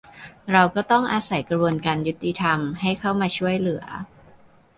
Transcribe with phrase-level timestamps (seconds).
[0.51, 3.83] เราก็ต้องอาศัยกระบวนการยุติธรรมให้เข้ามาช่วยเหลือ